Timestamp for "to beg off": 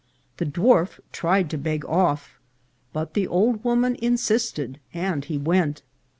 1.51-2.39